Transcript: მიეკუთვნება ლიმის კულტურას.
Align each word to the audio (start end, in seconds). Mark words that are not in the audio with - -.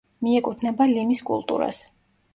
მიეკუთვნება 0.27 0.87
ლიმის 0.93 1.23
კულტურას. 1.31 1.83